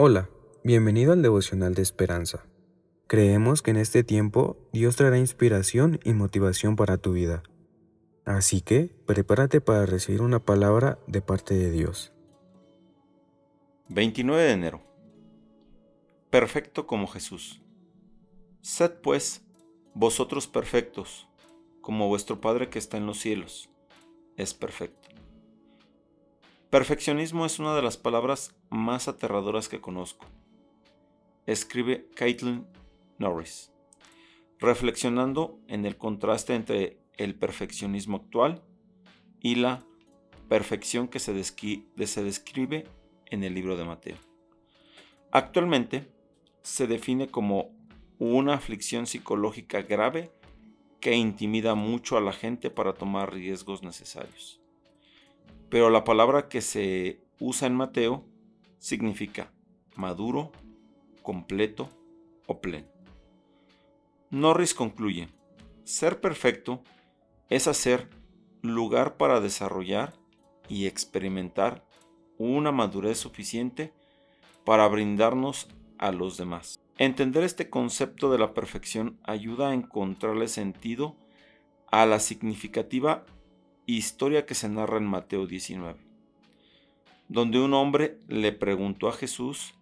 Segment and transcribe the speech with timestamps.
[0.00, 0.30] Hola,
[0.62, 2.46] bienvenido al devocional de esperanza.
[3.08, 7.42] Creemos que en este tiempo Dios traerá inspiración y motivación para tu vida.
[8.24, 12.12] Así que prepárate para recibir una palabra de parte de Dios.
[13.88, 14.82] 29 de enero.
[16.30, 17.60] Perfecto como Jesús.
[18.60, 19.42] Sed pues
[19.94, 21.26] vosotros perfectos,
[21.80, 23.68] como vuestro Padre que está en los cielos
[24.36, 24.97] es perfecto.
[26.70, 30.26] Perfeccionismo es una de las palabras más aterradoras que conozco.
[31.46, 32.66] Escribe Caitlin
[33.16, 33.72] Norris,
[34.58, 38.62] reflexionando en el contraste entre el perfeccionismo actual
[39.40, 39.82] y la
[40.50, 42.84] perfección que se, se describe
[43.24, 44.16] en el libro de Mateo.
[45.30, 46.12] Actualmente
[46.60, 47.74] se define como
[48.18, 50.32] una aflicción psicológica grave
[51.00, 54.60] que intimida mucho a la gente para tomar riesgos necesarios.
[55.68, 58.24] Pero la palabra que se usa en Mateo
[58.78, 59.52] significa
[59.96, 60.52] maduro,
[61.22, 61.88] completo
[62.46, 62.86] o pleno.
[64.30, 65.28] Norris concluye,
[65.84, 66.82] ser perfecto
[67.48, 68.08] es hacer
[68.62, 70.14] lugar para desarrollar
[70.68, 71.84] y experimentar
[72.38, 73.92] una madurez suficiente
[74.64, 76.78] para brindarnos a los demás.
[76.98, 81.16] Entender este concepto de la perfección ayuda a encontrarle sentido
[81.90, 83.24] a la significativa
[83.96, 85.98] historia que se narra en Mateo 19,
[87.28, 89.74] donde un hombre le preguntó a Jesús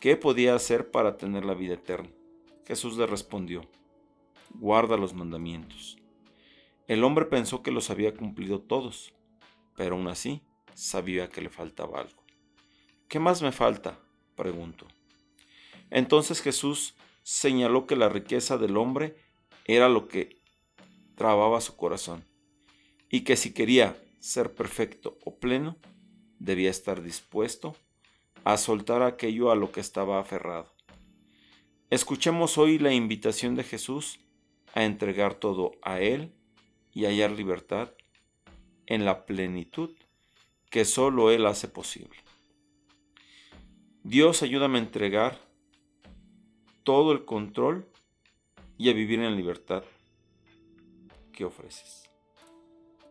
[0.00, 2.08] qué podía hacer para tener la vida eterna.
[2.66, 3.68] Jesús le respondió,
[4.54, 5.98] guarda los mandamientos.
[6.88, 9.12] El hombre pensó que los había cumplido todos,
[9.76, 10.40] pero aún así
[10.72, 12.22] sabía que le faltaba algo.
[13.08, 13.98] ¿Qué más me falta?
[14.36, 14.86] preguntó.
[15.90, 19.16] Entonces Jesús señaló que la riqueza del hombre
[19.66, 20.38] era lo que
[21.14, 22.29] trababa su corazón
[23.10, 25.76] y que si quería ser perfecto o pleno,
[26.38, 27.76] debía estar dispuesto
[28.44, 30.72] a soltar aquello a lo que estaba aferrado.
[31.90, 34.20] Escuchemos hoy la invitación de Jesús
[34.74, 36.32] a entregar todo a Él
[36.94, 37.90] y hallar libertad
[38.86, 39.90] en la plenitud
[40.70, 42.16] que solo Él hace posible.
[44.04, 45.38] Dios ayúdame a entregar
[46.84, 47.86] todo el control
[48.78, 49.84] y a vivir en libertad
[51.32, 52.09] que ofreces.